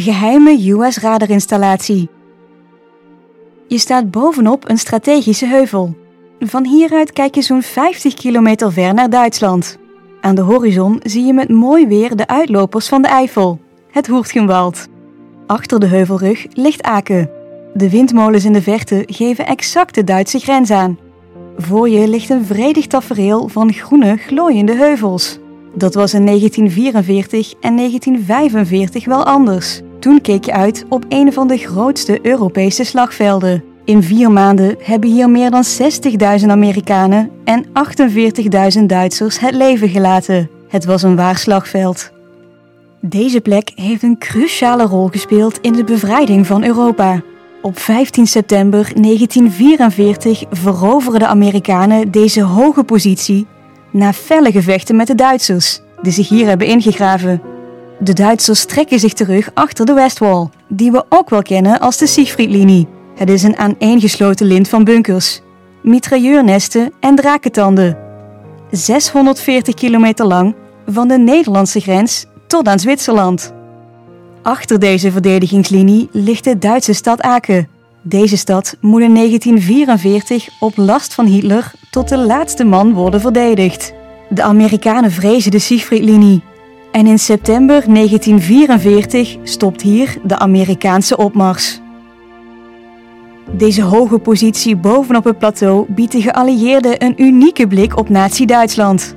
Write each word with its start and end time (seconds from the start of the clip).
geheime 0.00 0.70
US-radarinstallatie. 0.70 2.08
Je 3.68 3.78
staat 3.78 4.10
bovenop 4.10 4.68
een 4.68 4.78
strategische 4.78 5.46
heuvel. 5.46 5.96
Van 6.40 6.66
hieruit 6.66 7.12
kijk 7.12 7.34
je 7.34 7.42
zo'n 7.42 7.62
50 7.62 8.14
kilometer 8.14 8.72
ver 8.72 8.94
naar 8.94 9.10
Duitsland. 9.10 9.78
Aan 10.20 10.34
de 10.34 10.40
horizon 10.40 11.00
zie 11.02 11.24
je 11.24 11.32
met 11.32 11.48
mooi 11.48 11.86
weer 11.86 12.16
de 12.16 12.26
uitlopers 12.26 12.88
van 12.88 13.02
de 13.02 13.08
Eifel, 13.08 13.60
het 13.90 14.06
Hoertgenwald. 14.06 14.86
Achter 15.46 15.80
de 15.80 15.86
heuvelrug 15.86 16.46
ligt 16.52 16.82
Aken. 16.82 17.30
De 17.74 17.90
windmolens 17.90 18.44
in 18.44 18.52
de 18.52 18.62
verte 18.62 19.02
geven 19.06 19.46
exact 19.46 19.94
de 19.94 20.04
Duitse 20.04 20.38
grens 20.38 20.70
aan. 20.70 20.98
Voor 21.56 21.88
je 21.88 22.08
ligt 22.08 22.30
een 22.30 22.44
vredig 22.44 22.86
tafereel 22.86 23.48
van 23.48 23.72
groene, 23.72 24.16
glooiende 24.16 24.74
heuvels. 24.76 25.38
Dat 25.74 25.94
was 25.94 26.14
in 26.14 26.26
1944 26.26 27.54
en 27.60 27.76
1945 27.76 29.04
wel 29.04 29.24
anders. 29.24 29.82
Toen 30.00 30.20
keek 30.20 30.44
je 30.44 30.52
uit 30.52 30.84
op 30.88 31.04
een 31.08 31.32
van 31.32 31.48
de 31.48 31.56
grootste 31.56 32.18
Europese 32.22 32.84
slagvelden. 32.84 33.64
In 33.84 34.02
vier 34.02 34.30
maanden 34.30 34.76
hebben 34.78 35.10
hier 35.10 35.30
meer 35.30 35.50
dan 35.50 35.64
60.000 36.40 36.46
Amerikanen 36.46 37.30
en 37.44 37.64
48.000 38.78 38.84
Duitsers 38.86 39.40
het 39.40 39.54
leven 39.54 39.88
gelaten. 39.88 40.50
Het 40.68 40.84
was 40.84 41.02
een 41.02 41.16
waar 41.16 41.36
slagveld. 41.36 42.10
Deze 43.00 43.40
plek 43.40 43.72
heeft 43.74 44.02
een 44.02 44.18
cruciale 44.18 44.84
rol 44.84 45.08
gespeeld 45.08 45.58
in 45.60 45.72
de 45.72 45.84
bevrijding 45.84 46.46
van 46.46 46.64
Europa. 46.64 47.22
Op 47.62 47.78
15 47.78 48.26
september 48.26 48.92
1944 48.94 50.44
veroveren 50.50 51.18
de 51.18 51.26
Amerikanen 51.26 52.10
deze 52.10 52.42
hoge 52.42 52.84
positie 52.84 53.46
na 53.90 54.12
felle 54.12 54.52
gevechten 54.52 54.96
met 54.96 55.06
de 55.06 55.14
Duitsers, 55.14 55.80
die 56.02 56.12
zich 56.12 56.28
hier 56.28 56.46
hebben 56.46 56.66
ingegraven. 56.66 57.49
De 58.02 58.12
Duitsers 58.12 58.64
trekken 58.64 58.98
zich 58.98 59.12
terug 59.12 59.50
achter 59.54 59.86
de 59.86 59.92
Westwall, 59.92 60.48
die 60.68 60.90
we 60.90 61.04
ook 61.08 61.30
wel 61.30 61.42
kennen 61.42 61.80
als 61.80 61.96
de 61.96 62.06
Siegfriedlinie. 62.06 62.88
Het 63.14 63.30
is 63.30 63.42
een 63.42 63.56
aaneengesloten 63.56 64.46
lint 64.46 64.68
van 64.68 64.84
bunkers, 64.84 65.40
mitrailleurnesten 65.82 66.92
en 67.00 67.14
drakentanden. 67.14 67.96
640 68.70 69.74
kilometer 69.74 70.26
lang, 70.26 70.54
van 70.86 71.08
de 71.08 71.18
Nederlandse 71.18 71.80
grens 71.80 72.26
tot 72.46 72.68
aan 72.68 72.78
Zwitserland. 72.78 73.52
Achter 74.42 74.78
deze 74.78 75.12
verdedigingslinie 75.12 76.08
ligt 76.12 76.44
de 76.44 76.58
Duitse 76.58 76.92
stad 76.92 77.20
Aken. 77.20 77.68
Deze 78.02 78.36
stad 78.36 78.76
moet 78.80 79.02
in 79.02 79.14
1944 79.14 80.48
op 80.60 80.76
last 80.76 81.14
van 81.14 81.26
Hitler 81.26 81.72
tot 81.90 82.08
de 82.08 82.18
laatste 82.18 82.64
man 82.64 82.92
worden 82.92 83.20
verdedigd. 83.20 83.92
De 84.28 84.42
Amerikanen 84.42 85.10
vrezen 85.10 85.50
de 85.50 85.58
Siegfriedlinie. 85.58 86.42
En 86.92 87.06
in 87.06 87.18
september 87.18 87.84
1944 87.94 89.36
stopt 89.42 89.82
hier 89.82 90.16
de 90.24 90.38
Amerikaanse 90.38 91.16
opmars. 91.16 91.80
Deze 93.50 93.82
hoge 93.82 94.18
positie 94.18 94.76
bovenop 94.76 95.24
het 95.24 95.38
plateau 95.38 95.84
biedt 95.88 96.12
de 96.12 96.22
geallieerden 96.22 97.04
een 97.04 97.22
unieke 97.22 97.66
blik 97.66 97.98
op 97.98 98.08
Nazi-Duitsland. 98.08 99.14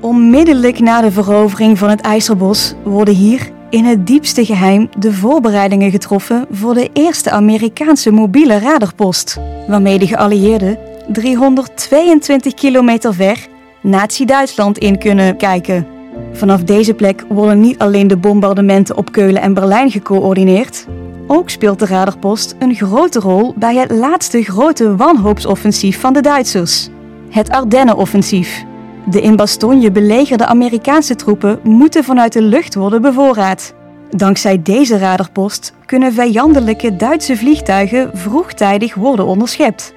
Onmiddellijk 0.00 0.80
na 0.80 1.00
de 1.00 1.10
verovering 1.10 1.78
van 1.78 1.88
het 1.88 2.00
IJzerbos 2.00 2.74
worden 2.84 3.14
hier 3.14 3.50
in 3.70 3.84
het 3.84 4.06
diepste 4.06 4.44
geheim 4.44 4.88
de 4.98 5.12
voorbereidingen 5.12 5.90
getroffen 5.90 6.46
voor 6.50 6.74
de 6.74 6.90
eerste 6.92 7.30
Amerikaanse 7.30 8.10
mobiele 8.10 8.58
radarpost, 8.58 9.38
waarmee 9.68 9.98
de 9.98 10.06
geallieerden 10.06 10.78
322 11.08 12.54
kilometer 12.54 13.14
ver 13.14 13.46
Nazi-Duitsland 13.82 14.78
in 14.78 14.98
kunnen 14.98 15.36
kijken. 15.36 15.99
Vanaf 16.32 16.62
deze 16.62 16.94
plek 16.94 17.24
worden 17.28 17.60
niet 17.60 17.78
alleen 17.78 18.08
de 18.08 18.16
bombardementen 18.16 18.96
op 18.96 19.12
Keulen 19.12 19.42
en 19.42 19.54
Berlijn 19.54 19.90
gecoördineerd, 19.90 20.86
ook 21.26 21.50
speelt 21.50 21.78
de 21.78 21.86
radarpost 21.86 22.54
een 22.58 22.74
grote 22.74 23.18
rol 23.20 23.54
bij 23.56 23.76
het 23.76 23.90
laatste 23.90 24.42
grote 24.42 24.96
wanhoopsoffensief 24.96 26.00
van 26.00 26.12
de 26.12 26.20
Duitsers, 26.20 26.88
het 27.30 27.50
Ardennenoffensief. 27.50 28.64
De 29.10 29.20
in 29.20 29.36
Bastogne 29.36 29.90
belegerde 29.90 30.46
Amerikaanse 30.46 31.14
troepen 31.14 31.60
moeten 31.62 32.04
vanuit 32.04 32.32
de 32.32 32.42
lucht 32.42 32.74
worden 32.74 33.02
bevoorraad. 33.02 33.74
Dankzij 34.10 34.62
deze 34.62 34.98
radarpost 34.98 35.72
kunnen 35.86 36.12
vijandelijke 36.12 36.96
Duitse 36.96 37.36
vliegtuigen 37.36 38.10
vroegtijdig 38.14 38.94
worden 38.94 39.26
onderschept. 39.26 39.94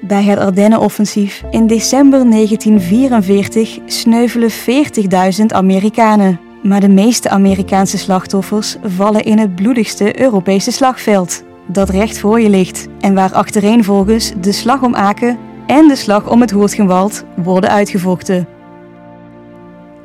Bij 0.00 0.22
het 0.22 0.38
Ardennenoffensief 0.38 1.42
in 1.50 1.66
december 1.66 2.30
1944 2.30 3.78
sneuvelen 3.86 4.50
40.000 5.40 5.46
Amerikanen. 5.46 6.40
Maar 6.62 6.80
de 6.80 6.88
meeste 6.88 7.28
Amerikaanse 7.28 7.98
slachtoffers 7.98 8.76
vallen 8.82 9.24
in 9.24 9.38
het 9.38 9.54
bloedigste 9.54 10.20
Europese 10.20 10.70
slagveld, 10.70 11.42
dat 11.66 11.88
recht 11.88 12.18
voor 12.18 12.40
je 12.40 12.50
ligt 12.50 12.86
en 13.00 13.14
waar 13.14 13.32
achtereenvolgens 13.32 14.32
de 14.40 14.52
slag 14.52 14.82
om 14.82 14.94
Aken 14.94 15.38
en 15.66 15.88
de 15.88 15.96
slag 15.96 16.30
om 16.30 16.40
het 16.40 16.50
Hoortgenwald 16.50 17.24
worden 17.36 17.70
uitgevochten. 17.70 18.48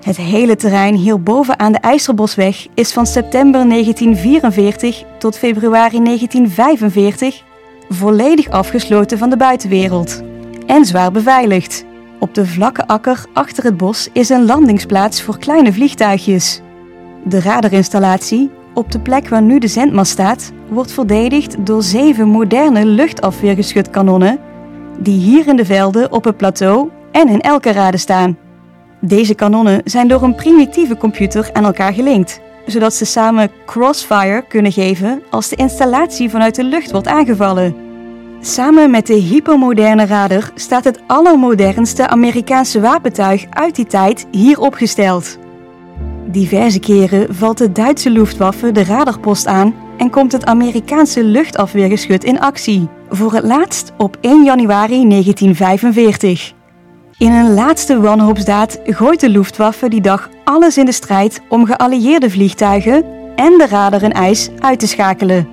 Het 0.02 0.18
hele 0.18 0.56
terrein 0.56 0.96
hierboven 0.96 1.60
aan 1.60 1.72
de 1.72 1.80
IJzerbosweg 1.80 2.68
is 2.74 2.94
van 2.94 3.06
september 3.06 3.70
1944 3.70 5.04
tot 5.20 5.38
februari 5.38 6.04
1945 6.04 7.44
volledig 7.90 8.50
afgesloten 8.50 9.18
van 9.18 9.30
de 9.30 9.38
buitenwereld 9.38 10.22
en 10.66 10.86
zwaar 10.86 11.12
beveiligd. 11.12 11.86
Op 12.20 12.34
de 12.34 12.46
vlakke 12.46 12.88
akker 12.88 13.26
achter 13.34 13.64
het 13.64 13.78
bos 13.78 14.10
is 14.14 14.30
een 14.30 14.46
landingsplaats 14.46 15.22
voor 15.22 15.38
kleine 15.38 15.74
vliegtuigjes. 15.74 16.62
De 17.24 17.42
radarinstallatie, 17.42 18.50
op 18.74 18.92
de 18.92 19.00
plek 19.00 19.30
waar 19.30 19.42
nu 19.42 19.60
de 19.60 19.68
zendmast 19.68 20.12
staat, 20.12 20.52
wordt 20.70 20.92
verdedigd 20.92 21.66
door 21.66 21.84
zeven 21.84 22.28
moderne 22.28 22.86
luchtafweergeschutkanonnen 22.86 24.40
die 25.00 25.20
hier 25.20 25.48
in 25.48 25.56
de 25.56 25.66
velden 25.66 26.12
op 26.12 26.24
het 26.24 26.38
plateau 26.38 26.90
en 27.12 27.28
in 27.28 27.42
elke 27.42 27.72
rade 27.72 27.98
staan. 27.98 28.38
Deze 29.02 29.36
kanonnen 29.36 29.82
zijn 29.84 30.08
door 30.08 30.24
een 30.24 30.36
primitieve 30.36 30.98
computer 30.98 31.50
aan 31.54 31.66
elkaar 31.66 31.94
gelinkt, 31.94 32.40
zodat 32.66 32.94
ze 32.94 33.06
samen 33.06 33.52
crossfire 33.66 34.46
kunnen 34.48 34.72
geven 34.72 35.22
als 35.30 35.50
de 35.50 35.56
installatie 35.56 36.30
vanuit 36.30 36.56
de 36.56 36.64
lucht 36.64 36.92
wordt 36.92 37.08
aangevallen. 37.08 37.76
Samen 38.42 38.92
met 38.92 39.08
de 39.08 39.14
hypermoderne 39.14 40.06
radar 40.06 40.52
staat 40.56 40.84
het 40.84 41.00
allermodernste 41.08 42.08
Amerikaanse 42.08 42.80
wapentuig 42.80 43.46
uit 43.50 43.76
die 43.76 43.86
tijd 43.86 44.28
hier 44.32 44.60
opgesteld. 44.60 45.38
Diverse 46.26 46.80
keren 46.80 47.36
valt 47.36 47.58
de 47.58 47.72
Duitse 47.72 48.10
Luftwaffe 48.10 48.72
de 48.72 48.84
radarpost 48.84 49.48
aan 49.48 49.76
en 49.98 50.10
komt 50.10 50.32
het 50.32 50.46
Amerikaanse 50.46 51.24
luchtafweergeschut 51.24 52.24
in 52.24 52.40
actie, 52.40 52.90
voor 53.10 53.34
het 53.34 53.44
laatst 53.44 53.94
op 53.98 54.18
1 54.22 54.44
januari 54.44 55.08
1945. 55.08 56.54
In 57.18 57.32
een 57.32 57.54
laatste 57.54 58.00
wanhoopsdaad 58.00 58.80
gooit 58.86 59.20
de 59.20 59.30
Luftwaffe 59.30 59.90
die 59.90 60.02
dag 60.02 60.30
alles 60.44 60.78
in 60.78 60.86
de 60.86 60.92
strijd 60.92 61.42
om 61.50 61.66
geallieerde 61.66 62.30
vliegtuigen 62.30 63.06
en 63.36 63.58
de 63.58 63.68
radar 63.70 64.02
en 64.02 64.12
ijs 64.12 64.50
uit 64.60 64.80
te 64.80 64.88
schakelen. 64.88 65.48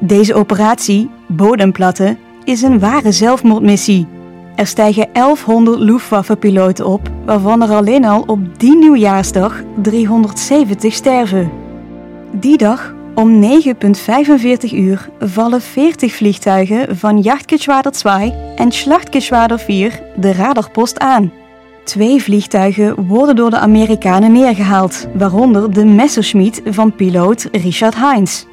Deze 0.00 0.34
operatie, 0.34 1.10
Bodemplatte, 1.26 2.16
is 2.44 2.62
een 2.62 2.78
ware 2.78 3.12
zelfmoordmissie. 3.12 4.06
Er 4.56 4.66
stijgen 4.66 5.08
1100 5.12 5.78
Luftwaffe-piloten 5.78 6.86
op, 6.86 7.10
waarvan 7.24 7.62
er 7.62 7.70
alleen 7.70 8.04
al 8.04 8.22
op 8.26 8.58
die 8.58 8.76
nieuwjaarsdag 8.76 9.62
370 9.82 10.94
sterven. 10.94 11.50
Die 12.32 12.56
dag 12.56 12.94
om 13.18 13.42
9.45 13.42 14.72
uur 14.72 15.08
vallen 15.18 15.60
40 15.60 16.14
vliegtuigen 16.14 16.96
van 16.96 17.20
Jachtgeschwader 17.20 17.92
2 17.92 18.34
en 18.56 18.72
Schlachtgeschwader 18.72 19.58
4 19.58 20.02
de 20.16 20.32
radarpost 20.32 20.98
aan. 20.98 21.32
Twee 21.84 22.22
vliegtuigen 22.22 23.06
worden 23.06 23.36
door 23.36 23.50
de 23.50 23.58
Amerikanen 23.58 24.32
neergehaald, 24.32 25.08
waaronder 25.14 25.72
de 25.72 25.84
Messerschmitt 25.84 26.60
van 26.64 26.94
piloot 26.94 27.48
Richard 27.52 27.94
Heinz. 27.94 28.44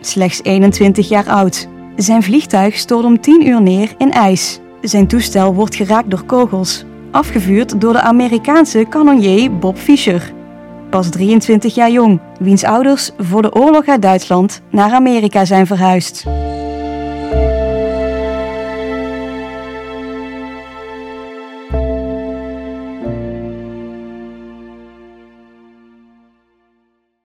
Slechts 0.00 0.42
21 0.42 1.08
jaar 1.08 1.28
oud. 1.28 1.68
Zijn 1.96 2.22
vliegtuig 2.22 2.76
stort 2.76 3.04
om 3.04 3.20
10 3.20 3.46
uur 3.48 3.62
neer 3.62 3.94
in 3.98 4.10
ijs. 4.10 4.60
Zijn 4.82 5.06
toestel 5.06 5.54
wordt 5.54 5.74
geraakt 5.74 6.10
door 6.10 6.24
kogels, 6.24 6.84
afgevuurd 7.10 7.80
door 7.80 7.92
de 7.92 8.00
Amerikaanse 8.00 8.86
kanonnier 8.88 9.58
Bob 9.58 9.78
Fischer 9.78 10.32
pas 10.90 11.08
23 11.10 11.74
jaar 11.74 11.90
jong, 11.90 12.20
wiens 12.38 12.64
ouders 12.64 13.10
voor 13.18 13.42
de 13.42 13.54
oorlog 13.54 13.86
uit 13.86 14.02
Duitsland 14.02 14.60
naar 14.70 14.92
Amerika 14.92 15.44
zijn 15.44 15.66
verhuisd. 15.66 16.24